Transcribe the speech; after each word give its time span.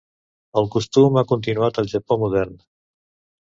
El 0.61 0.69
costum 0.75 1.19
ha 1.21 1.25
continuat 1.33 1.79
al 1.83 1.91
Japó 1.93 2.19
modern. 2.25 2.57